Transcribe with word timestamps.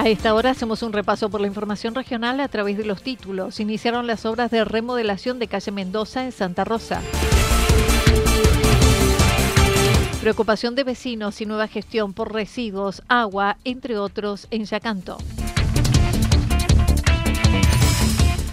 A 0.00 0.08
esta 0.08 0.32
hora 0.32 0.48
hacemos 0.48 0.82
un 0.82 0.94
repaso 0.94 1.28
por 1.28 1.42
la 1.42 1.46
información 1.46 1.94
regional 1.94 2.40
a 2.40 2.48
través 2.48 2.78
de 2.78 2.86
los 2.86 3.02
títulos. 3.02 3.60
Iniciaron 3.60 4.06
las 4.06 4.24
obras 4.24 4.50
de 4.50 4.64
remodelación 4.64 5.38
de 5.38 5.46
calle 5.46 5.72
Mendoza 5.72 6.24
en 6.24 6.32
Santa 6.32 6.64
Rosa. 6.64 7.02
Preocupación 10.22 10.74
de 10.74 10.84
vecinos 10.84 11.42
y 11.42 11.44
nueva 11.44 11.68
gestión 11.68 12.14
por 12.14 12.32
residuos, 12.32 13.02
agua, 13.08 13.58
entre 13.64 13.98
otros, 13.98 14.48
en 14.50 14.64
Yacanto. 14.64 15.18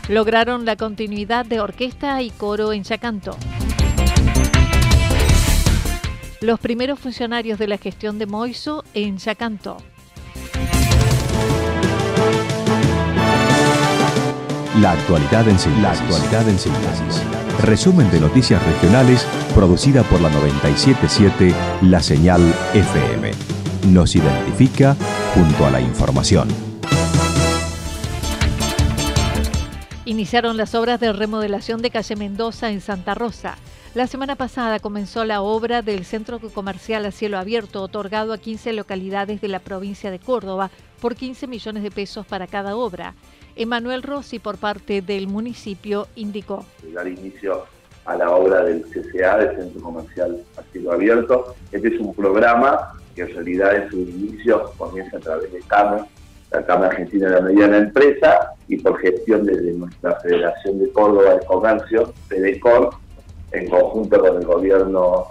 Lograron 0.09 0.65
la 0.65 0.75
continuidad 0.75 1.45
de 1.45 1.61
orquesta 1.61 2.21
y 2.21 2.29
coro 2.29 2.73
en 2.73 2.83
Yacanto. 2.83 3.37
Los 6.41 6.59
primeros 6.59 6.99
funcionarios 6.99 7.57
de 7.57 7.69
la 7.69 7.77
gestión 7.77 8.19
de 8.19 8.25
Moiso 8.25 8.83
en 8.93 9.17
Yacanto. 9.17 9.77
La 14.81 14.91
actualidad 14.91 15.47
en 15.47 15.57
síntesis. 15.57 15.81
La 15.81 15.91
actualidad 15.91 16.47
en 16.47 16.59
síntesis. 16.59 17.23
Resumen 17.63 18.11
de 18.11 18.19
noticias 18.19 18.63
regionales 18.63 19.25
producida 19.55 20.03
por 20.03 20.21
la 20.21 20.29
977 20.29 21.55
La 21.81 21.99
Señal 21.99 22.41
FM. 22.75 23.31
Nos 23.87 24.15
identifica 24.15 24.95
junto 25.33 25.65
a 25.65 25.71
la 25.71 25.81
información. 25.81 26.47
Iniciaron 30.05 30.57
las 30.57 30.75
obras 30.75 30.99
de 30.99 31.11
remodelación 31.11 31.81
de 31.81 31.89
calle 31.89 32.15
Mendoza 32.15 32.69
en 32.69 32.81
Santa 32.81 33.15
Rosa. 33.15 33.55
La 33.95 34.05
semana 34.05 34.35
pasada 34.35 34.79
comenzó 34.79 35.25
la 35.25 35.41
obra 35.41 35.81
del 35.81 36.05
centro 36.05 36.39
comercial 36.39 37.03
a 37.07 37.11
cielo 37.11 37.39
abierto 37.39 37.81
otorgado 37.81 38.31
a 38.31 38.37
15 38.37 38.73
localidades 38.73 39.41
de 39.41 39.47
la 39.47 39.57
provincia 39.57 40.11
de 40.11 40.19
Córdoba 40.19 40.69
por 41.01 41.15
15 41.15 41.47
millones 41.47 41.81
de 41.81 41.89
pesos 41.89 42.27
para 42.27 42.45
cada 42.45 42.75
obra. 42.75 43.15
Emanuel 43.57 44.03
Rossi, 44.03 44.39
por 44.39 44.57
parte 44.57 45.01
del 45.01 45.27
municipio, 45.27 46.07
indicó. 46.15 46.65
Dar 46.93 47.07
inicio 47.07 47.65
a 48.05 48.15
la 48.15 48.29
obra 48.31 48.63
del 48.63 48.83
CCA, 48.83 49.37
del 49.37 49.57
Centro 49.57 49.81
Comercial 49.81 50.43
a 50.57 50.61
Cielo 50.71 50.93
Abierto. 50.93 51.55
Este 51.71 51.89
es 51.89 51.99
un 51.99 52.13
programa 52.13 52.93
que 53.15 53.23
en 53.23 53.33
realidad 53.33 53.75
en 53.75 53.89
su 53.89 53.97
inicio 53.97 54.71
comienza 54.77 55.17
a 55.17 55.19
través 55.19 55.51
de 55.51 55.59
CAME, 55.61 56.03
la 56.51 56.65
Cámara 56.65 56.91
Argentina 56.91 57.29
de 57.29 57.35
la 57.35 57.41
Mediana 57.41 57.77
Empresa, 57.77 58.53
y 58.67 58.77
por 58.77 58.97
gestión 58.99 59.45
desde 59.45 59.73
nuestra 59.73 60.15
Federación 60.21 60.79
de 60.79 60.91
Córdoba 60.91 61.35
de 61.35 61.45
Comercio, 61.45 62.13
FEDECOR, 62.27 62.91
en 63.51 63.69
conjunto 63.69 64.19
con 64.19 64.37
el 64.37 64.45
gobierno 64.45 65.27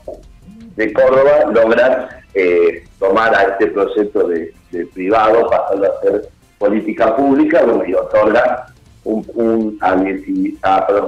de 0.76 0.92
Córdoba, 0.92 1.50
lograr 1.52 2.20
eh, 2.34 2.84
tomar 2.98 3.34
a 3.34 3.42
este 3.44 3.68
proyecto 3.68 4.28
de, 4.28 4.52
de 4.70 4.86
privado, 4.86 5.48
pasarlo 5.48 5.86
a 5.86 6.00
ser 6.02 6.28
política 6.58 7.14
pública, 7.16 7.62
bueno, 7.64 7.84
y 7.86 7.94
otorga 7.94 8.66
un, 9.04 9.78
a, 9.80 9.96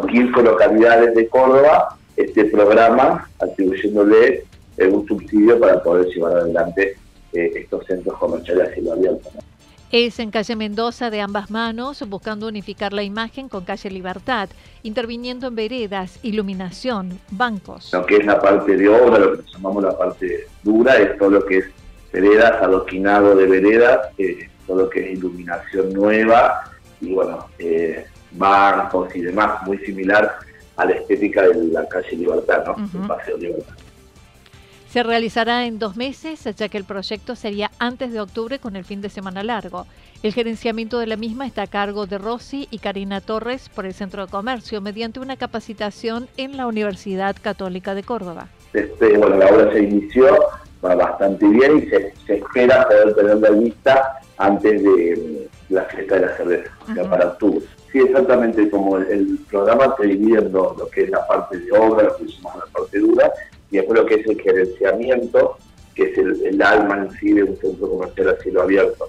15 0.08 0.42
localidades 0.42 1.14
de 1.14 1.28
Córdoba 1.28 1.96
este 2.16 2.44
programa, 2.46 3.28
atribuyéndole 3.40 4.44
eh, 4.76 4.86
un 4.86 5.06
subsidio 5.06 5.58
para 5.58 5.82
poder 5.82 6.06
llevar 6.06 6.36
adelante 6.36 6.96
eh, 7.32 7.52
estos 7.56 7.86
centros 7.86 8.16
comerciales 8.18 8.68
a 8.68 8.74
cielo 8.74 8.92
abierto. 8.92 9.30
Es 9.90 10.18
en 10.18 10.30
calle 10.30 10.54
Mendoza 10.54 11.08
de 11.08 11.22
ambas 11.22 11.50
manos, 11.50 12.06
buscando 12.08 12.46
unificar 12.46 12.92
la 12.92 13.02
imagen 13.02 13.48
con 13.48 13.64
calle 13.64 13.90
Libertad, 13.90 14.50
interviniendo 14.82 15.46
en 15.46 15.54
veredas, 15.54 16.18
iluminación, 16.22 17.18
bancos. 17.30 17.90
Lo 17.94 18.04
que 18.04 18.16
es 18.16 18.26
la 18.26 18.38
parte 18.38 18.76
de 18.76 18.86
obra, 18.86 19.18
lo 19.18 19.38
que 19.38 19.50
llamamos 19.50 19.84
la 19.84 19.96
parte 19.96 20.46
dura, 20.62 20.96
es 20.96 21.16
todo 21.16 21.30
lo 21.30 21.46
que 21.46 21.58
es 21.58 21.64
veredas, 22.12 22.62
adoquinado 22.62 23.34
de 23.34 23.46
veredas, 23.46 24.08
eh, 24.18 24.50
todo 24.68 24.82
lo 24.82 24.90
que 24.90 25.00
es 25.00 25.18
iluminación 25.18 25.92
nueva 25.92 26.70
y 27.00 27.12
bueno, 27.12 27.46
eh, 27.58 28.06
bancos 28.32 29.14
y 29.16 29.22
demás, 29.22 29.66
muy 29.66 29.78
similar 29.78 30.38
a 30.76 30.84
la 30.84 30.92
estética 30.92 31.42
de 31.42 31.54
la 31.72 31.88
calle 31.88 32.16
Libertad, 32.16 32.64
¿no? 32.66 32.76
El 32.76 33.08
Paseo 33.08 33.36
Libertad. 33.36 33.74
Se 34.90 35.02
realizará 35.02 35.66
en 35.66 35.78
dos 35.78 35.96
meses, 35.96 36.42
ya 36.56 36.68
que 36.68 36.78
el 36.78 36.84
proyecto 36.84 37.36
sería 37.36 37.70
antes 37.78 38.10
de 38.10 38.20
octubre 38.20 38.58
con 38.58 38.74
el 38.74 38.84
fin 38.84 39.02
de 39.02 39.10
semana 39.10 39.42
largo. 39.42 39.86
El 40.22 40.32
gerenciamiento 40.32 40.98
de 40.98 41.06
la 41.06 41.16
misma 41.16 41.46
está 41.46 41.62
a 41.62 41.66
cargo 41.66 42.06
de 42.06 42.16
Rossi 42.16 42.68
y 42.70 42.78
Karina 42.78 43.20
Torres 43.20 43.68
por 43.68 43.84
el 43.84 43.92
Centro 43.92 44.24
de 44.24 44.32
Comercio 44.32 44.80
mediante 44.80 45.20
una 45.20 45.36
capacitación 45.36 46.26
en 46.38 46.56
la 46.56 46.66
Universidad 46.66 47.36
Católica 47.40 47.94
de 47.94 48.02
Córdoba. 48.02 48.48
Este, 48.72 49.16
bueno, 49.18 49.36
la 49.36 49.46
obra 49.46 49.72
se 49.72 49.82
inició, 49.82 50.26
va 50.84 50.94
bastante 50.94 51.46
bien 51.46 51.78
y 51.78 51.82
se, 51.88 52.12
se 52.26 52.34
espera 52.36 52.86
poder 52.86 53.14
tenerla 53.14 53.50
lista 53.50 54.20
antes 54.38 54.82
de 54.82 55.48
la 55.68 55.84
fiesta 55.84 56.14
de 56.14 56.20
la 56.26 56.36
cerveza, 56.36 56.70
o 56.88 56.94
sea, 56.94 57.10
para 57.10 57.26
octubre. 57.28 57.64
Sí, 57.92 58.00
exactamente 58.00 58.68
como 58.70 58.98
el, 58.98 59.38
programa 59.50 59.94
se 59.96 60.06
divide 60.06 60.38
en 60.38 60.52
dos, 60.52 60.76
lo 60.76 60.88
que 60.88 61.04
es 61.04 61.10
la 61.10 61.26
parte 61.26 61.58
de 61.58 61.72
obra, 61.72 62.04
lo 62.04 62.16
que 62.16 62.26
llamamos 62.26 62.64
la 62.66 62.72
parte 62.72 62.98
dura, 62.98 63.32
y 63.70 63.76
después 63.76 63.98
lo 63.98 64.06
que 64.06 64.14
es 64.16 64.26
el 64.26 64.40
gerenciamiento, 64.40 65.56
que 65.94 66.04
es 66.04 66.18
el, 66.18 66.62
alma 66.62 66.98
en 66.98 67.10
sí 67.12 67.32
de 67.32 67.44
un 67.44 67.56
centro 67.56 67.88
comercial 67.88 68.28
a 68.28 68.42
cielo 68.42 68.62
abierto. 68.62 69.08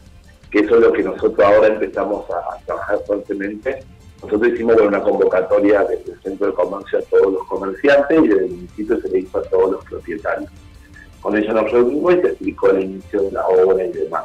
Que 0.50 0.60
eso 0.60 0.76
es 0.76 0.82
lo 0.82 0.92
que 0.92 1.04
nosotros 1.04 1.40
ahora 1.40 1.68
empezamos 1.68 2.26
a, 2.32 2.58
trabajar 2.66 3.00
fuertemente. 3.06 3.80
Nosotros 4.24 4.54
hicimos 4.54 4.76
una 4.82 5.02
convocatoria 5.02 5.84
desde 5.84 6.14
el 6.14 6.22
centro 6.22 6.48
de 6.48 6.54
comercio 6.54 7.00
a 7.00 7.02
todos 7.04 7.34
los 7.34 7.48
comerciantes 7.48 8.18
y 8.18 8.28
desde 8.28 8.46
el 8.46 8.52
municipio 8.52 9.02
se 9.02 9.10
le 9.10 9.20
hizo 9.20 9.38
a 9.38 9.44
todos 9.44 9.72
los 9.72 9.86
propietarios. 9.86 10.50
Con 11.22 11.38
ellos 11.38 11.54
nos 11.54 11.72
reunimos 11.72 12.14
y 12.16 12.22
se 12.22 12.28
explicó 12.28 12.70
el 12.70 12.84
inicio 12.84 13.24
de 13.24 13.32
la 13.32 13.46
obra 13.48 13.86
y 13.86 13.92
demás. 13.92 14.24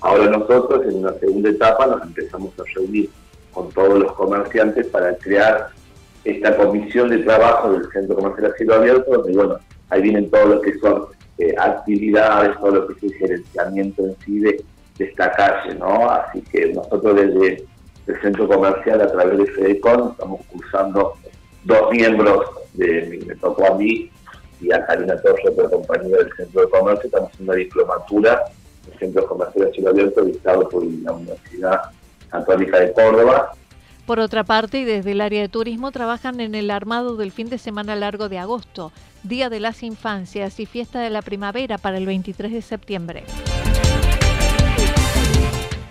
Ahora 0.00 0.30
nosotros 0.30 0.84
en 0.86 0.96
una 0.96 1.12
segunda 1.14 1.50
etapa 1.50 1.86
nos 1.86 2.02
empezamos 2.02 2.52
a 2.58 2.62
reunir 2.74 3.10
con 3.52 3.70
todos 3.70 3.98
los 3.98 4.12
comerciantes 4.12 4.86
para 4.88 5.16
crear 5.16 5.70
esta 6.24 6.56
comisión 6.56 7.08
de 7.08 7.18
trabajo 7.18 7.72
del 7.72 7.90
Centro 7.90 8.16
Comercial 8.16 8.54
Cielo 8.56 8.74
Abierto, 8.74 9.10
donde 9.10 9.32
bueno, 9.32 9.58
ahí 9.90 10.02
vienen 10.02 10.30
todo 10.30 10.46
lo 10.46 10.60
que 10.60 10.78
son 10.78 11.06
eh, 11.38 11.54
actividades, 11.58 12.56
todo 12.58 12.72
lo 12.72 12.86
que 12.86 12.94
es 12.94 13.02
el 13.12 13.18
gerenciamiento 13.18 14.04
en 14.04 14.16
sí 14.24 14.40
de, 14.40 14.64
esta 14.98 15.30
calle, 15.32 15.74
¿no? 15.74 16.10
Así 16.10 16.40
que 16.40 16.72
nosotros 16.72 17.16
desde 17.16 17.66
el 18.06 18.20
Centro 18.22 18.48
Comercial 18.48 19.02
a 19.02 19.12
través 19.12 19.36
de 19.36 19.46
FEDECON 19.46 20.12
estamos 20.12 20.40
cursando 20.46 21.12
dos 21.64 21.90
miembros, 21.90 22.46
de, 22.72 23.22
me 23.26 23.34
tocó 23.36 23.66
a 23.66 23.74
mí 23.76 24.10
y 24.60 24.72
a 24.72 24.84
Karina 24.86 25.16
Torres, 25.20 25.46
otra 25.50 25.68
compañía 25.68 26.16
del 26.16 26.32
Centro 26.36 26.62
de 26.62 26.68
Comercio, 26.70 27.06
estamos 27.06 27.30
haciendo 27.32 27.52
una 27.52 27.62
diplomatura 27.62 28.44
el 28.92 28.98
Centro 28.98 29.26
Comercial 29.26 29.68
a 29.68 29.72
Cielo 29.72 29.90
Abierto 29.90 30.24
dictado 30.24 30.68
por 30.68 30.84
la 30.84 31.12
Universidad 31.12 31.80
Católica 32.30 32.80
de 32.80 32.92
Córdoba. 32.92 33.52
Por 34.06 34.20
otra 34.20 34.44
parte, 34.44 34.78
y 34.78 34.84
desde 34.84 35.12
el 35.12 35.20
área 35.20 35.42
de 35.42 35.48
turismo 35.48 35.90
trabajan 35.90 36.40
en 36.40 36.54
el 36.54 36.70
armado 36.70 37.16
del 37.16 37.32
fin 37.32 37.48
de 37.48 37.58
semana 37.58 37.96
largo 37.96 38.28
de 38.28 38.38
agosto, 38.38 38.92
Día 39.24 39.50
de 39.50 39.58
las 39.58 39.82
Infancias 39.82 40.60
y 40.60 40.66
Fiesta 40.66 41.00
de 41.00 41.10
la 41.10 41.22
Primavera 41.22 41.78
para 41.78 41.98
el 41.98 42.06
23 42.06 42.52
de 42.52 42.62
septiembre. 42.62 43.24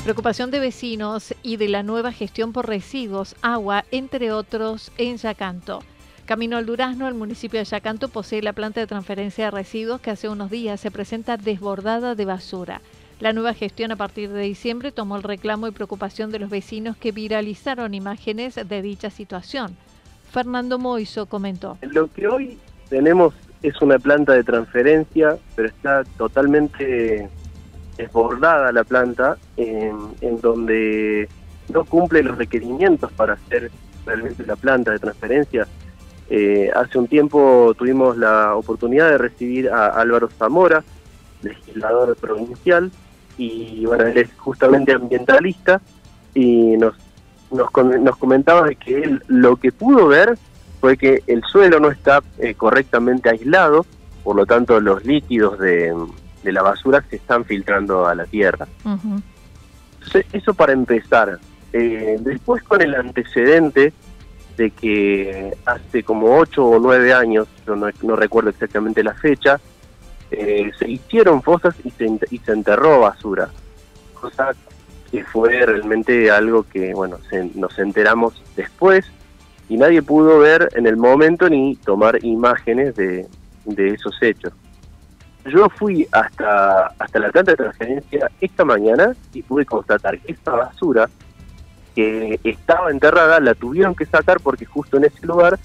Preocupación 0.04 0.52
de 0.52 0.60
vecinos 0.60 1.34
y 1.44 1.58
de 1.58 1.68
la 1.68 1.84
nueva 1.84 2.14
gestión 2.14 2.54
por 2.54 2.68
residuos, 2.68 3.36
agua, 3.42 3.84
entre 3.92 4.32
otros, 4.32 4.92
en 4.98 5.18
Yacanto. 5.18 5.82
Camino 6.26 6.58
al 6.58 6.66
Durazno, 6.66 7.08
el 7.08 7.14
municipio 7.14 7.60
de 7.60 7.66
Yacanto 7.66 8.08
posee 8.08 8.42
la 8.42 8.54
planta 8.54 8.80
de 8.80 8.88
transferencia 8.88 9.46
de 9.46 9.52
residuos 9.52 10.02
que 10.02 10.10
hace 10.10 10.28
unos 10.28 10.50
días 10.50 10.82
se 10.82 10.90
presenta 10.90 11.38
desbordada 11.38 12.16
de 12.16 12.26
basura. 12.26 12.82
La 13.20 13.32
nueva 13.32 13.54
gestión 13.54 13.92
a 13.92 13.96
partir 13.96 14.32
de 14.32 14.42
diciembre 14.42 14.92
tomó 14.92 15.18
el 15.18 15.24
reclamo 15.24 15.68
y 15.68 15.72
preocupación 15.72 16.32
de 16.32 16.40
los 16.40 16.50
vecinos 16.50 16.98
que 16.98 17.12
viralizaron 17.12 17.94
imágenes 17.94 18.56
de 18.56 18.82
dicha 18.82 19.12
situación. 19.12 19.78
Fernando 20.32 20.80
Moiso 20.80 21.28
comentó. 21.28 21.78
Lo 21.84 22.12
que 22.12 22.28
hoy 22.28 22.58
tenemos 22.90 23.36
es 23.62 23.80
una 23.84 24.00
planta 24.00 24.34
de 24.34 24.44
transferencia, 24.44 25.38
pero 25.56 25.68
está 25.68 26.04
totalmente 26.18 27.30
desbordada 27.98 28.72
la 28.72 28.84
planta, 28.84 29.38
en, 29.58 30.42
donde 30.42 31.30
no 31.72 31.86
cumple 31.86 32.24
los 32.24 32.36
requerimientos 32.36 33.12
para 33.12 33.34
hacer 33.34 33.70
realmente 34.08 34.44
la 34.44 34.56
planta 34.56 34.92
de 34.92 34.98
transferencia. 34.98 35.68
Eh, 36.30 36.72
hace 36.76 36.98
un 36.98 37.08
tiempo 37.08 37.74
tuvimos 37.78 38.18
la 38.18 38.56
oportunidad 38.56 39.10
de 39.10 39.18
recibir 39.18 39.70
a 39.70 39.88
Álvaro 39.88 40.30
Zamora, 40.30 40.84
legislador 41.42 42.16
provincial, 42.16 42.92
y 43.38 43.86
bueno, 43.86 44.06
él 44.06 44.18
es 44.18 44.30
justamente 44.38 44.94
ambientalista, 44.94 45.82
y 46.34 46.78
nos, 46.78 46.96
nos, 47.52 47.70
nos 48.02 48.18
comentaba 48.18 48.70
que 48.74 49.04
él 49.04 49.24
lo 49.28 49.56
que 49.58 49.72
pudo 49.72 50.08
ver 50.08 50.38
fue 50.82 50.98
que 50.98 51.24
el 51.28 51.44
suelo 51.44 51.80
no 51.80 51.90
está 51.92 52.22
eh, 52.40 52.56
correctamente 52.56 53.30
aislado, 53.30 53.86
por 54.24 54.36
lo 54.36 54.46
tanto 54.46 54.80
los 54.80 55.06
líquidos 55.06 55.60
de, 55.60 55.94
de 56.44 56.52
la 56.52 56.62
basura 56.62 57.04
se 57.10 57.18
están 57.18 57.46
filtrando 57.46 58.08
a 58.08 58.16
la 58.16 58.26
tierra. 58.26 58.68
Eso 60.32 60.54
para 60.54 60.74
empezar. 60.74 61.40
Eh, 61.74 62.18
después 62.22 62.64
con 62.64 62.82
el 62.82 62.96
antecedente 62.96 63.92
de 64.58 64.72
que 64.72 65.54
hace 65.66 66.04
como 66.04 66.38
ocho 66.38 66.66
o 66.66 66.80
nueve 66.80 67.14
años, 67.14 67.48
yo 67.66 67.76
no, 67.76 68.16
recuerdo 68.16 68.50
exactamente 68.50 69.04
la 69.04 69.14
fecha, 69.14 69.60
eh, 70.32 70.72
se 70.78 70.90
hicieron 70.90 71.42
fosas 71.42 71.76
y 71.84 71.92
se, 71.92 72.10
y 72.32 72.38
se 72.40 72.52
enterró 72.52 73.02
basura, 73.02 73.50
cosa 74.20 74.52
que 75.12 75.24
fue 75.24 75.66
realmente 75.66 76.32
algo 76.32 76.64
que, 76.64 76.94
bueno, 76.94 77.18
nos 77.56 77.78
enteramos 77.80 78.42
después 78.56 79.06
y 79.70 79.78
nadie 79.78 80.02
pudo 80.02 80.40
ver 80.40 80.70
en 80.76 80.88
el 80.88 80.98
momento 80.98 81.50
ni 81.50 81.76
tomar 81.76 82.24
imágenes 82.24 82.96
de, 82.96 83.28
de 83.66 83.90
esos 83.90 84.16
hechos. 84.22 84.54
Yo 85.46 85.70
fui 85.70 86.08
hasta, 86.12 86.88
hasta 86.98 87.20
la 87.20 87.30
planta 87.30 87.52
de 87.52 87.58
transferencia 87.58 88.32
esta 88.42 88.66
mañana 88.66 89.16
y 89.32 89.44
pude 89.44 89.66
constatar 89.66 90.20
que 90.20 90.32
esta 90.32 90.52
basura 90.52 91.08
que 91.96 92.40
estaba 92.44 92.92
enterrada 92.92 93.40
la 93.40 93.56
tuvieron 93.56 93.96
que 93.96 94.06
sacar 94.06 94.40
porque 94.42 94.66
justo 94.66 94.98
en 94.98 95.06
ese 95.06 95.26
lugar, 95.26 95.58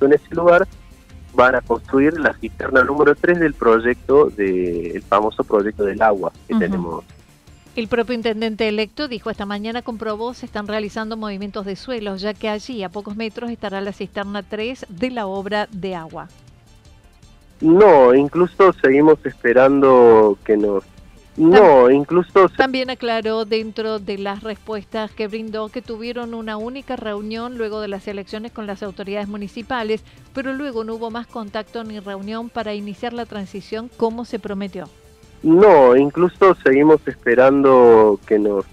en 0.00 0.12
ese 0.12 0.34
lugar 0.34 0.66
van 1.34 1.54
a 1.54 1.60
construir 1.60 2.18
la 2.18 2.32
cisterna 2.34 2.82
número 2.82 3.14
3 3.14 3.40
del 3.40 3.54
proyecto, 3.54 4.30
del 4.30 5.02
famoso 5.02 5.44
proyecto 5.44 5.84
del 5.84 6.00
agua 6.00 6.32
que 6.48 6.54
tenemos. 6.54 7.04
El 7.76 7.88
propio 7.88 8.14
intendente 8.14 8.68
electo 8.68 9.08
dijo 9.08 9.30
esta 9.30 9.46
mañana 9.46 9.82
comprobó 9.82 10.32
se 10.32 10.46
están 10.46 10.68
realizando 10.68 11.16
movimientos 11.16 11.66
de 11.66 11.74
suelos, 11.74 12.20
ya 12.20 12.32
que 12.32 12.48
allí 12.48 12.84
a 12.84 12.88
pocos 12.88 13.16
metros 13.16 13.50
estará 13.50 13.80
la 13.80 13.92
cisterna 13.92 14.44
3 14.44 14.86
de 14.88 15.10
la 15.10 15.26
obra 15.26 15.68
de 15.72 15.96
agua. 15.96 16.28
No, 17.60 18.14
incluso 18.14 18.72
seguimos 18.74 19.18
esperando 19.24 20.38
que 20.44 20.56
nos... 20.56 20.84
No, 21.36 21.90
incluso... 21.90 22.48
También 22.50 22.90
aclaró 22.90 23.44
dentro 23.44 23.98
de 23.98 24.18
las 24.18 24.42
respuestas 24.42 25.10
que 25.10 25.26
brindó 25.26 25.68
que 25.68 25.82
tuvieron 25.82 26.32
una 26.32 26.56
única 26.56 26.94
reunión 26.94 27.58
luego 27.58 27.80
de 27.80 27.88
las 27.88 28.06
elecciones 28.06 28.52
con 28.52 28.66
las 28.66 28.82
autoridades 28.82 29.26
municipales, 29.26 30.04
pero 30.32 30.52
luego 30.52 30.84
no 30.84 30.94
hubo 30.94 31.10
más 31.10 31.26
contacto 31.26 31.82
ni 31.82 31.98
reunión 31.98 32.50
para 32.50 32.74
iniciar 32.74 33.12
la 33.12 33.26
transición 33.26 33.90
como 33.96 34.24
se 34.24 34.38
prometió. 34.38 34.84
No, 35.42 35.96
incluso 35.96 36.54
seguimos 36.64 37.00
esperando 37.06 38.18
que 38.26 38.38
nos, 38.38 38.64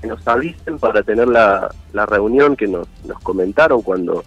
que 0.00 0.06
nos 0.06 0.26
avisen 0.28 0.78
para 0.78 1.02
tener 1.02 1.26
la, 1.26 1.74
la 1.92 2.06
reunión 2.06 2.54
que 2.54 2.68
nos, 2.68 2.86
nos 3.06 3.18
comentaron 3.20 3.82
cuando 3.82 4.22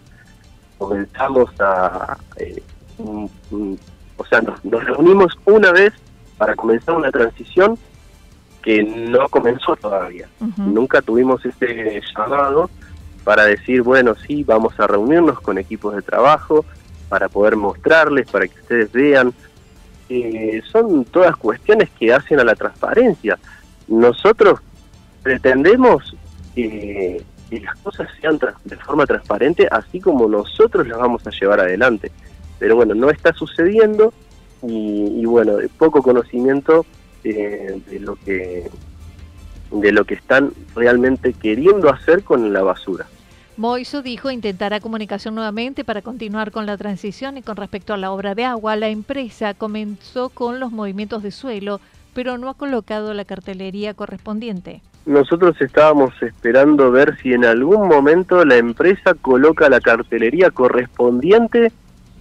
comenzamos 0.77 1.49
a... 1.59 2.17
Eh, 2.37 2.61
o 2.97 4.25
sea, 4.25 4.41
nos, 4.41 4.61
reunimos 4.63 5.37
una 5.45 5.71
vez 5.71 5.93
para 6.37 6.55
comenzar 6.55 6.95
una 6.95 7.11
transición 7.11 7.77
que 8.61 8.83
no 8.83 9.27
comenzó 9.29 9.75
todavía. 9.75 10.27
Nunca 10.57 11.01
tuvimos 11.01 11.45
ese 11.45 12.01
llamado 12.15 12.69
para 13.23 13.45
decir, 13.45 13.81
bueno, 13.81 14.15
sí, 14.15 14.43
vamos 14.43 14.79
a 14.79 14.87
reunirnos 14.87 15.39
con 15.41 15.57
equipos 15.57 15.95
de 15.95 16.01
trabajo 16.01 16.65
para 17.09 17.29
poder 17.29 17.55
mostrarles, 17.57 18.29
para 18.29 18.47
que 18.47 18.59
ustedes 18.59 18.91
vean. 18.91 19.33
Eh, 20.09 20.61
son 20.71 21.05
todas 21.05 21.35
cuestiones 21.35 21.89
que 21.91 22.13
hacen 22.13 22.39
a 22.39 22.43
la 22.43 22.55
transparencia. 22.55 23.37
Nosotros 23.87 24.59
pretendemos 25.21 26.15
que 26.55 27.23
las 27.51 27.75
cosas 27.79 28.09
sean 28.19 28.39
de 28.63 28.77
forma 28.77 29.05
transparente, 29.05 29.67
así 29.69 29.99
como 29.99 30.27
nosotros 30.27 30.87
las 30.87 30.97
vamos 30.97 31.25
a 31.27 31.31
llevar 31.31 31.59
adelante 31.59 32.11
pero 32.63 32.77
bueno, 32.77 32.95
no 32.95 33.09
está 33.09 33.33
sucediendo 33.33 34.13
y, 34.65 35.25
bueno, 35.25 35.57
poco 35.77 36.01
conocimiento 36.01 36.85
eh, 37.23 37.81
de 37.89 37.99
lo 37.99 38.15
que 38.15 38.69
de 39.71 39.91
lo 39.91 40.05
que 40.05 40.13
están 40.13 40.51
realmente 40.75 41.33
queriendo 41.33 41.89
hacer 41.89 42.23
con 42.23 42.53
la 42.53 42.61
basura. 42.61 43.07
Moiso 43.57 44.01
dijo 44.01 44.31
intentará 44.31 44.79
comunicación 44.79 45.35
nuevamente 45.35 45.83
para 45.83 46.01
continuar 46.01 46.51
con 46.51 46.65
la 46.65 46.77
transición 46.77 47.37
y 47.37 47.41
con 47.41 47.55
respecto 47.55 47.93
a 47.93 47.97
la 47.97 48.11
obra 48.11 48.35
de 48.35 48.45
agua, 48.45 48.75
la 48.75 48.89
empresa 48.89 49.53
comenzó 49.53 50.29
con 50.29 50.59
los 50.59 50.71
movimientos 50.71 51.23
de 51.23 51.31
suelo, 51.31 51.79
pero 52.13 52.37
no 52.37 52.49
ha 52.49 52.53
colocado 52.55 53.13
la 53.13 53.25
cartelería 53.25 53.93
correspondiente. 53.93 54.81
Nosotros 55.05 55.59
estábamos 55.59 56.13
esperando 56.21 56.89
ver 56.91 57.17
si 57.21 57.33
en 57.33 57.45
algún 57.45 57.87
momento 57.87 58.43
la 58.45 58.57
empresa 58.57 59.13
coloca 59.15 59.69
la 59.69 59.81
cartelería 59.81 60.49
correspondiente 60.49 61.71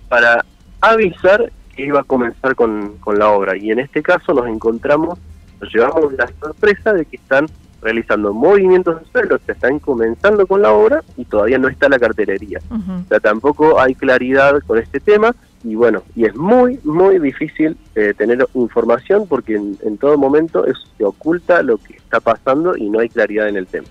para 0.09 0.45
avisar 0.81 1.53
que 1.75 1.87
iba 1.87 2.01
a 2.01 2.05
comenzar 2.05 2.55
con, 2.55 2.99
la 3.17 3.31
obra. 3.31 3.57
Y 3.57 3.71
en 3.71 3.79
este 3.79 4.03
caso 4.03 4.33
nos 4.33 4.47
encontramos, 4.47 5.19
nos 5.61 5.73
llevamos 5.73 6.12
la 6.14 6.29
sorpresa 6.41 6.93
de 6.93 7.05
que 7.05 7.17
están 7.17 7.47
realizando 7.81 8.33
movimientos 8.33 9.00
de 9.00 9.11
suelo, 9.11 9.38
se 9.45 9.52
están 9.52 9.81
comenzando 9.81 10.47
con 10.47 10.62
la 10.62 10.73
obra 10.73 11.02
y 11.17 11.25
todavía 11.25 11.59
no 11.59 11.69
está 11.69 11.88
la 11.88 11.99
cartelería. 11.99 12.61
O 12.71 13.09
sea, 13.09 13.19
tampoco 13.19 13.81
hay 13.81 13.95
claridad 13.95 14.61
con 14.67 14.79
este 14.79 15.00
tema 15.00 15.35
y 15.64 15.75
bueno, 15.75 16.02
y 16.14 16.25
es 16.25 16.37
muy, 16.37 16.79
muy 16.85 17.19
difícil 17.19 17.76
eh, 17.97 18.14
tener 18.17 18.47
información 18.55 19.26
porque 19.26 19.57
en, 19.57 19.76
en 19.83 19.99
todo 19.99 20.17
momento 20.17 20.64
se 20.97 21.05
oculta 21.05 21.62
lo 21.62 21.79
que 21.79 21.95
está 21.95 22.21
pasando 22.21 22.76
y 22.76 22.88
no 22.88 23.00
hay 23.00 23.09
claridad 23.09 23.49
en 23.49 23.57
el 23.57 23.67
tema. 23.67 23.87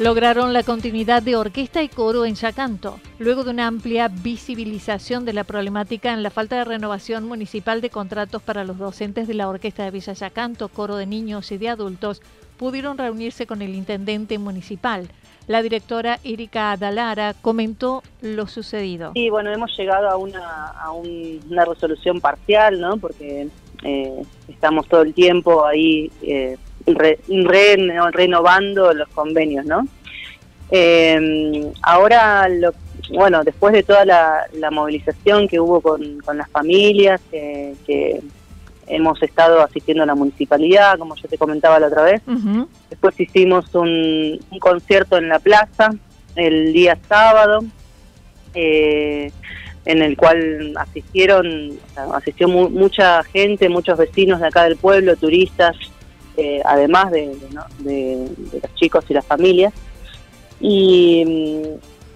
Lograron 0.00 0.52
la 0.52 0.62
continuidad 0.62 1.24
de 1.24 1.34
orquesta 1.34 1.82
y 1.82 1.88
coro 1.88 2.24
en 2.24 2.36
Yacanto, 2.36 3.00
luego 3.18 3.42
de 3.42 3.50
una 3.50 3.66
amplia 3.66 4.06
visibilización 4.06 5.24
de 5.24 5.32
la 5.32 5.42
problemática 5.42 6.12
en 6.12 6.22
la 6.22 6.30
falta 6.30 6.56
de 6.56 6.64
renovación 6.64 7.26
municipal 7.26 7.80
de 7.80 7.90
contratos 7.90 8.40
para 8.40 8.64
los 8.64 8.78
docentes 8.78 9.26
de 9.26 9.34
la 9.34 9.48
orquesta 9.48 9.82
de 9.84 9.90
Villa 9.90 10.12
Yacanto, 10.12 10.68
coro 10.68 10.96
de 10.96 11.06
niños 11.06 11.50
y 11.50 11.58
de 11.58 11.68
adultos, 11.68 12.22
pudieron 12.58 12.96
reunirse 12.96 13.46
con 13.46 13.60
el 13.60 13.74
intendente 13.74 14.38
municipal. 14.38 15.08
La 15.48 15.62
directora 15.62 16.20
Erika 16.22 16.72
Adalara 16.72 17.34
comentó 17.34 18.02
lo 18.20 18.46
sucedido. 18.46 19.12
Sí, 19.14 19.30
bueno, 19.30 19.52
hemos 19.52 19.76
llegado 19.76 20.08
a 20.08 20.16
una, 20.16 21.64
resolución 21.64 22.20
parcial, 22.20 22.80
¿no? 22.80 22.98
Porque 22.98 23.48
eh, 23.82 24.22
estamos 24.46 24.86
todo 24.86 25.02
el 25.02 25.12
tiempo 25.12 25.64
ahí 25.64 26.12
eh, 26.22 26.56
renovando 26.94 28.92
los 28.92 29.08
convenios, 29.08 29.64
¿no? 29.66 29.86
Eh, 30.70 31.70
ahora, 31.82 32.48
lo, 32.48 32.72
bueno, 33.10 33.42
después 33.44 33.72
de 33.72 33.82
toda 33.82 34.04
la, 34.04 34.70
movilización 34.70 35.48
que 35.48 35.60
hubo 35.60 35.80
con, 35.80 36.18
las 36.34 36.50
familias, 36.50 37.20
que 37.30 37.74
hemos 38.88 39.22
estado 39.22 39.62
asistiendo 39.62 40.02
a 40.02 40.06
la 40.06 40.14
municipalidad, 40.14 40.98
como 40.98 41.14
yo 41.16 41.28
te 41.28 41.38
comentaba 41.38 41.78
la 41.78 41.88
otra 41.88 42.02
vez, 42.02 42.22
después 42.90 43.18
hicimos 43.20 43.74
un, 43.74 44.40
concierto 44.60 45.16
en 45.16 45.28
la 45.28 45.38
plaza 45.38 45.90
el 46.36 46.72
día 46.72 46.98
sábado, 47.08 47.60
eh, 48.54 49.30
en 49.84 50.02
el 50.02 50.16
cual 50.16 50.74
asistieron, 50.76 51.72
asistió 52.12 52.48
mucha 52.48 53.22
gente, 53.24 53.68
muchos 53.68 53.98
vecinos 53.98 54.40
de 54.40 54.48
acá 54.48 54.64
del 54.64 54.76
pueblo, 54.76 55.16
turistas, 55.16 55.76
eh, 56.38 56.62
además 56.64 57.10
de, 57.10 57.36
los 57.52 58.74
chicos 58.76 59.04
y 59.08 59.14
las 59.14 59.26
familias. 59.26 59.74
Y, 60.60 61.62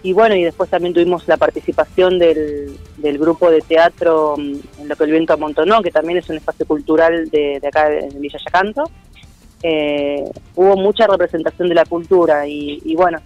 y 0.02 0.12
bueno, 0.12 0.34
y 0.34 0.44
después 0.44 0.70
también 0.70 0.94
tuvimos 0.94 1.28
la 1.28 1.36
participación 1.36 2.18
del, 2.18 2.76
del 2.96 3.18
grupo 3.18 3.50
de 3.50 3.60
teatro 3.60 4.36
mm, 4.38 4.80
en 4.80 4.88
lo 4.88 4.96
que 4.96 5.04
el 5.04 5.10
viento 5.10 5.32
amontonó, 5.32 5.82
que 5.82 5.90
también 5.90 6.18
es 6.18 6.28
un 6.30 6.36
espacio 6.36 6.66
cultural 6.66 7.28
de, 7.30 7.58
de 7.60 7.68
acá 7.68 7.92
en 7.92 8.20
Villa 8.20 8.38
Yacanto. 8.44 8.84
Eh, 9.64 10.24
hubo 10.56 10.76
mucha 10.76 11.06
representación 11.06 11.68
de 11.68 11.74
la 11.74 11.84
cultura 11.84 12.48
y, 12.48 12.94
bueno, 12.96 13.18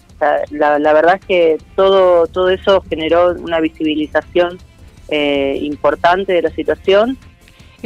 la, 0.50 0.78
la, 0.78 0.92
verdad 0.92 1.16
es 1.18 1.26
que 1.26 1.58
todo, 1.74 2.26
todo 2.26 2.50
eso 2.50 2.82
generó 2.90 3.30
una 3.32 3.58
visibilización 3.60 4.58
eh, 5.08 5.58
importante 5.62 6.34
de 6.34 6.42
la 6.42 6.50
situación. 6.50 7.16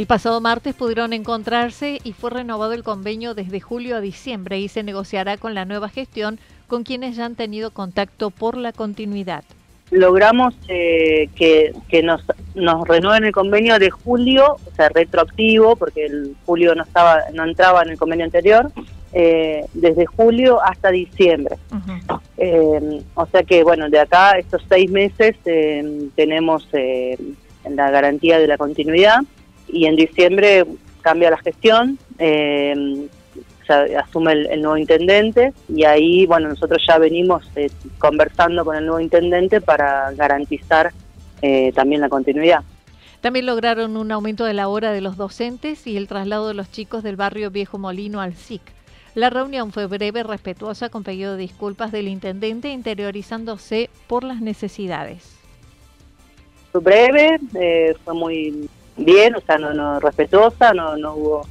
El 0.01 0.07
pasado 0.07 0.41
martes 0.41 0.73
pudieron 0.73 1.13
encontrarse 1.13 1.99
y 2.03 2.13
fue 2.13 2.31
renovado 2.31 2.73
el 2.73 2.81
convenio 2.81 3.35
desde 3.35 3.59
julio 3.59 3.97
a 3.97 4.01
diciembre 4.01 4.59
y 4.59 4.67
se 4.67 4.81
negociará 4.81 5.37
con 5.37 5.53
la 5.53 5.63
nueva 5.63 5.89
gestión 5.89 6.39
con 6.65 6.81
quienes 6.81 7.17
ya 7.17 7.25
han 7.25 7.35
tenido 7.35 7.69
contacto 7.69 8.31
por 8.31 8.57
la 8.57 8.71
continuidad. 8.71 9.43
Logramos 9.91 10.55
eh, 10.69 11.29
que, 11.35 12.01
nos, 12.01 12.23
nos 12.55 12.87
renueven 12.87 13.25
el 13.25 13.31
convenio 13.31 13.77
de 13.77 13.91
julio, 13.91 14.57
o 14.65 14.75
sea, 14.75 14.89
retroactivo, 14.89 15.75
porque 15.75 16.07
el 16.07 16.35
julio 16.47 16.73
no 16.73 16.81
estaba 16.81 17.19
no 17.31 17.43
entraba 17.43 17.83
en 17.83 17.91
el 17.91 17.99
convenio 17.99 18.25
anterior, 18.25 18.71
eh, 19.13 19.67
desde 19.75 20.07
julio 20.07 20.63
hasta 20.63 20.89
diciembre. 20.89 21.57
Eh, 22.37 23.03
o 23.13 23.27
sea 23.27 23.43
que, 23.43 23.63
bueno, 23.63 23.87
de 23.87 23.99
acá 23.99 24.31
estos 24.31 24.63
seis 24.67 24.89
meses 24.89 25.35
tenemos 26.15 26.67
la 27.69 27.91
garantía 27.91 28.39
de 28.39 28.47
la 28.47 28.57
continuidad 28.57 29.19
y 29.71 29.85
en 29.85 29.95
diciembre 29.95 30.65
cambia 31.01 31.31
la 31.31 31.37
gestión 31.37 31.97
asume 33.97 34.33
el, 34.33 34.61
nuevo 34.61 34.77
intendente 34.77 35.53
y 35.69 35.83
ahí, 35.83 36.25
bueno, 36.25 36.49
nosotros 36.49 36.81
ya 36.87 36.97
venimos 36.97 37.43
eh, 37.55 37.69
conversando 37.97 38.65
con 38.65 38.75
el 38.75 38.85
nuevo 38.85 38.99
intendente 38.99 39.61
para 39.61 40.11
garantizar 40.11 40.91
eh, 41.41 41.71
también 41.73 42.01
la 42.01 42.09
continuidad. 42.09 42.63
También 43.21 43.45
lograron 43.45 43.97
un 43.97 44.11
aumento 44.11 44.45
de 44.45 44.53
la 44.53 44.67
hora 44.67 44.91
de 44.91 45.01
los 45.01 45.15
docentes 45.15 45.85
y 45.85 45.95
el 45.95 46.07
traslado 46.07 46.47
de 46.47 46.53
los 46.55 46.71
chicos 46.71 47.03
del 47.03 47.15
barrio 47.15 47.51
Viejo 47.51 47.77
Molino 47.77 48.19
al 48.19 48.35
SIC. 48.35 48.61
La 49.13 49.29
reunión 49.29 49.71
fue 49.71 49.87
breve, 49.87 50.23
respetuosa, 50.23 50.89
con 50.89 51.03
pedido 51.03 51.33
de 51.33 51.41
disculpas 51.41 51.91
del 51.91 52.07
intendente, 52.07 52.69
interiorizándose 52.69 53.89
por 54.07 54.23
las 54.23 54.41
necesidades. 54.41 55.37
Fue 56.71 56.81
breve, 56.81 57.37
eh, 57.59 57.93
fue 58.05 58.13
muy 58.13 58.69
bien, 58.97 59.35
o 59.35 59.41
sea, 59.41 59.57
no, 59.57 59.73
no 59.73 59.99
respetuosa, 59.99 60.73
no, 60.73 60.97
no 60.97 61.15
hubo 61.15 61.47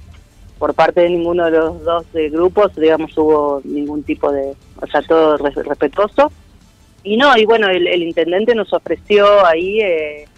por 0.61 0.75
parte 0.75 1.01
de 1.01 1.09
ninguno 1.09 1.47
de 1.47 1.53
los 1.53 1.83
dos 1.83 2.07
grupos, 2.13 2.77
digamos, 2.77 3.17
hubo 3.17 3.63
ningún 3.65 4.03
tipo 4.03 4.31
de, 4.31 4.55
o 4.81 4.87
sea, 4.87 5.01
todo 5.01 5.39
respetuoso. 5.39 6.31
Y 7.03 7.17
no, 7.17 7.35
y 7.39 7.47
bueno, 7.47 7.69
el, 7.69 8.03
intendente 8.03 8.55
nos 8.55 8.71
ofreció 8.75 9.47
ahí, 9.47 9.81
eh, 9.81 10.29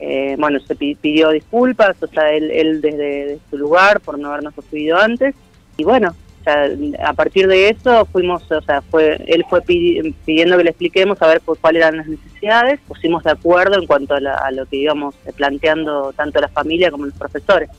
eh, 0.00 0.34
bueno, 0.36 0.58
se 0.58 0.74
pidió 0.74 1.30
disculpas, 1.30 1.96
o 2.02 2.08
sea, 2.08 2.32
él, 2.32 2.80
desde, 2.80 3.38
su 3.48 3.56
lugar 3.56 4.00
por 4.00 4.18
no 4.18 4.30
habernos 4.30 4.56
recibido 4.56 4.98
antes. 4.98 5.36
Y 5.76 5.84
bueno, 5.84 6.12
a 6.46 7.12
partir 7.12 7.46
de 7.46 7.68
eso 7.68 8.06
fuimos, 8.06 8.50
o 8.50 8.62
sea, 8.62 8.82
fue 8.82 9.22
él 9.26 9.44
fue 9.48 9.60
pidiendo 9.62 10.56
que 10.56 10.64
le 10.64 10.70
expliquemos 10.70 11.20
a 11.20 11.26
ver 11.26 11.42
cuáles 11.42 11.82
eran 11.82 11.98
las 11.98 12.06
necesidades, 12.06 12.80
pusimos 12.86 13.24
de 13.24 13.30
acuerdo 13.30 13.78
en 13.78 13.86
cuanto 13.86 14.14
a, 14.14 14.18
a 14.18 14.50
lo 14.50 14.66
que 14.66 14.76
íbamos 14.76 15.14
planteando 15.36 16.12
tanto 16.14 16.40
la 16.40 16.48
familia 16.48 16.90
como 16.90 17.06
los 17.06 17.14
profesores. 17.14 17.70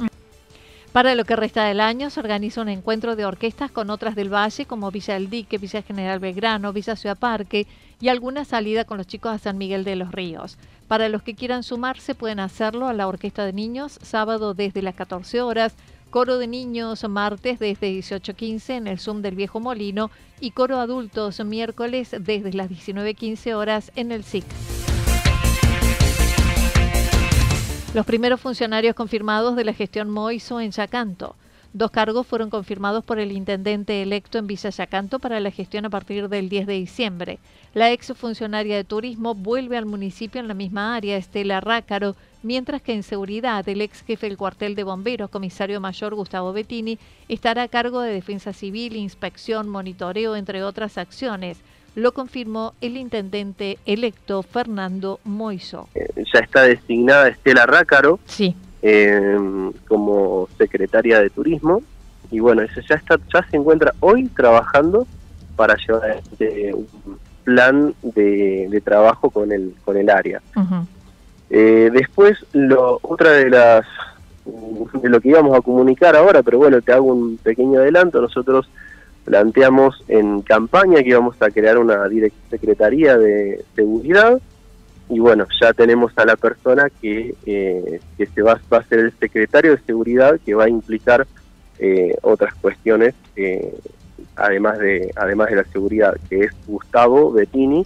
Para 0.91 1.13
lo 1.13 1.23
que 1.23 1.35
resta 1.35 1.65
del 1.65 1.81
año 1.81 2.09
se 2.09 2.19
organiza 2.19 2.61
un 2.61 2.69
encuentro 2.69 3.15
de 3.15 3.23
orquestas 3.23 3.69
con 3.69 3.91
otras 3.91 4.15
del 4.15 4.33
Valle 4.33 4.65
como 4.65 4.89
Villa 4.89 5.13
del 5.13 5.29
Dique, 5.29 5.59
Villa 5.59 5.83
General 5.83 6.17
Belgrano, 6.17 6.73
Villa 6.73 6.95
Ciudad 6.95 7.17
Parque 7.17 7.67
y 8.01 8.07
alguna 8.07 8.43
salida 8.43 8.85
con 8.85 8.97
los 8.97 9.05
chicos 9.05 9.31
a 9.31 9.37
San 9.37 9.59
Miguel 9.59 9.83
de 9.83 9.95
los 9.95 10.11
Ríos. 10.11 10.57
Para 10.87 11.07
los 11.07 11.21
que 11.21 11.35
quieran 11.35 11.61
sumarse 11.61 12.15
pueden 12.15 12.39
hacerlo 12.39 12.87
a 12.87 12.93
la 12.93 13.07
Orquesta 13.07 13.45
de 13.45 13.53
Niños 13.53 13.99
sábado 14.01 14.55
desde 14.55 14.81
las 14.81 14.95
14 14.95 15.41
horas, 15.41 15.75
Coro 16.09 16.39
de 16.39 16.47
Niños 16.47 17.07
martes 17.07 17.59
desde 17.59 17.91
18.15 17.91 18.69
en 18.71 18.87
el 18.87 18.99
Zoom 18.99 19.21
del 19.21 19.35
Viejo 19.35 19.59
Molino 19.59 20.09
y 20.39 20.51
Coro 20.51 20.79
Adultos 20.79 21.39
miércoles 21.45 22.15
desde 22.19 22.51
las 22.53 22.67
19.15 22.67 23.53
horas 23.53 23.91
en 23.95 24.11
el 24.11 24.23
SIC. 24.23 24.43
Los 27.93 28.07
primeros 28.07 28.41
funcionarios 28.41 28.95
confirmados 28.95 29.55
de 29.55 29.65
la 29.65 29.73
gestión 29.73 30.09
Moiso 30.09 30.59
en 30.59 30.71
Yacanto. 30.71 31.35
Dos 31.73 31.91
cargos 31.91 32.25
fueron 32.25 32.49
confirmados 32.49 33.03
por 33.03 33.19
el 33.19 33.31
intendente 33.31 34.01
electo 34.01 34.39
en 34.39 34.47
Villa 34.47 34.71
Yacanto 34.71 35.19
para 35.19 35.39
la 35.39 35.51
gestión 35.51 35.85
a 35.85 35.91
partir 35.91 36.27
del 36.27 36.49
10 36.49 36.65
de 36.65 36.73
diciembre. 36.73 37.37
La 37.75 37.91
ex 37.91 38.13
funcionaria 38.15 38.75
de 38.75 38.83
turismo 38.83 39.35
vuelve 39.35 39.77
al 39.77 39.85
municipio 39.85 40.41
en 40.41 40.47
la 40.47 40.55
misma 40.55 40.95
área, 40.95 41.17
Estela 41.17 41.61
Rácaro, 41.61 42.15
mientras 42.43 42.81
que 42.81 42.93
en 42.93 43.03
seguridad 43.03 43.67
el 43.67 43.81
ex 43.81 44.01
jefe 44.03 44.27
del 44.27 44.37
cuartel 44.37 44.75
de 44.75 44.83
bomberos, 44.83 45.29
comisario 45.29 45.79
mayor 45.79 46.15
Gustavo 46.15 46.53
Bettini, 46.53 46.97
estará 47.27 47.63
a 47.63 47.67
cargo 47.67 48.01
de 48.01 48.13
defensa 48.13 48.53
civil, 48.53 48.95
inspección, 48.95 49.69
monitoreo, 49.69 50.35
entre 50.35 50.63
otras 50.63 50.97
acciones 50.97 51.61
lo 51.95 52.13
confirmó 52.13 52.73
el 52.81 52.97
intendente 52.97 53.77
electo 53.85 54.43
Fernando 54.43 55.19
Moiso. 55.23 55.89
Eh, 55.95 56.07
ya 56.33 56.39
está 56.39 56.63
designada 56.63 57.27
Estela 57.29 57.65
Rácaro 57.65 58.19
sí. 58.25 58.55
Em, 58.81 59.73
como 59.87 60.47
secretaria 60.57 61.19
de 61.19 61.29
turismo 61.29 61.81
y 62.31 62.39
bueno, 62.39 62.61
ella 62.61 62.81
ya 62.87 62.95
está, 62.95 63.17
ya 63.33 63.45
se 63.49 63.57
encuentra 63.57 63.93
hoy 63.99 64.27
trabajando 64.27 65.05
para 65.55 65.75
llevar 65.75 66.11
este, 66.11 66.73
un 66.73 66.87
plan 67.43 67.93
de, 68.01 68.81
trabajo 68.85 69.29
con 69.29 69.51
el 69.51 69.73
con 69.83 69.97
el 69.97 70.09
área. 70.09 70.41
Eh, 71.49 71.89
después, 71.91 72.37
lo, 72.53 72.99
otra 73.01 73.31
de 73.31 73.49
las 73.49 73.85
de 74.45 75.09
lo 75.09 75.21
que 75.21 75.29
íbamos 75.29 75.55
a 75.55 75.61
comunicar 75.61 76.15
ahora, 76.15 76.41
pero 76.41 76.57
bueno, 76.57 76.81
te 76.81 76.91
hago 76.91 77.13
un 77.13 77.37
pequeño 77.37 77.79
adelanto. 77.79 78.21
Nosotros 78.21 78.69
planteamos 79.25 80.03
en 80.07 80.41
campaña 80.41 81.03
que 81.03 81.09
íbamos 81.09 81.39
a 81.41 81.51
crear 81.51 81.77
una 81.77 82.07
secretaría 82.49 83.17
de 83.17 83.63
seguridad 83.75 84.39
y 85.09 85.19
bueno, 85.19 85.47
ya 85.59 85.73
tenemos 85.73 86.11
a 86.17 86.25
la 86.25 86.35
persona 86.35 86.89
que, 87.01 87.35
eh, 87.45 87.99
que 88.17 88.25
se 88.27 88.41
va, 88.41 88.59
va, 88.71 88.77
a 88.77 88.83
ser 88.83 88.99
el 88.99 89.13
secretario 89.19 89.71
de 89.75 89.81
seguridad 89.83 90.39
que 90.45 90.53
va 90.53 90.65
a 90.65 90.69
implicar 90.69 91.25
eh, 91.79 92.15
otras 92.21 92.53
cuestiones 92.55 93.15
eh, 93.35 93.73
además 94.35 94.77
de 94.79 95.11
además 95.15 95.49
de 95.49 95.55
la 95.55 95.63
seguridad 95.63 96.15
que 96.29 96.41
es 96.41 96.51
Gustavo 96.67 97.31
Bettini 97.31 97.85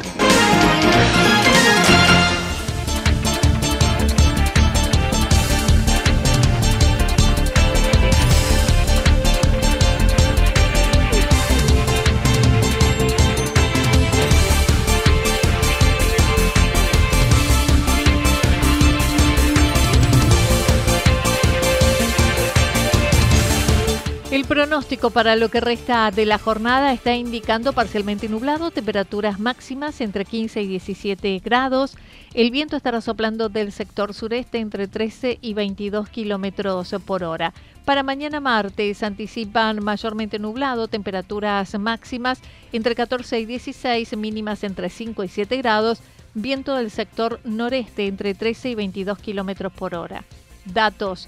Pronóstico 24.71 25.09
para 25.09 25.35
lo 25.35 25.49
que 25.49 25.59
resta 25.59 26.11
de 26.11 26.25
la 26.25 26.37
jornada 26.37 26.93
está 26.93 27.13
indicando 27.13 27.73
parcialmente 27.73 28.29
nublado, 28.29 28.71
temperaturas 28.71 29.37
máximas 29.37 29.99
entre 29.99 30.23
15 30.23 30.61
y 30.61 30.67
17 30.67 31.39
grados. 31.39 31.97
El 32.33 32.51
viento 32.51 32.77
estará 32.77 33.01
soplando 33.01 33.49
del 33.49 33.73
sector 33.73 34.13
sureste 34.13 34.59
entre 34.59 34.87
13 34.87 35.39
y 35.41 35.53
22 35.55 36.07
kilómetros 36.07 36.95
por 37.05 37.25
hora. 37.25 37.53
Para 37.83 38.01
mañana 38.01 38.39
martes 38.39 39.03
anticipan 39.03 39.83
mayormente 39.83 40.39
nublado, 40.39 40.87
temperaturas 40.87 41.77
máximas 41.77 42.39
entre 42.71 42.95
14 42.95 43.41
y 43.41 43.45
16, 43.45 44.15
mínimas 44.15 44.63
entre 44.63 44.89
5 44.89 45.25
y 45.25 45.27
7 45.27 45.57
grados, 45.57 45.99
viento 46.33 46.75
del 46.75 46.91
sector 46.91 47.41
noreste 47.43 48.07
entre 48.07 48.35
13 48.35 48.69
y 48.69 48.75
22 48.75 49.19
kilómetros 49.19 49.73
por 49.73 49.95
hora. 49.95 50.23
Datos 50.63 51.27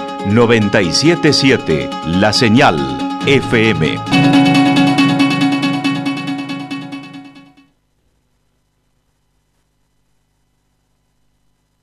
977 0.27 1.89
La 2.05 2.33
Señal 2.33 2.77
FM. 3.25 4.60